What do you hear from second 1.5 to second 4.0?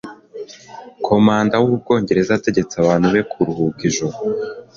w’Ubwongereza yategetse abantu be kuruhuka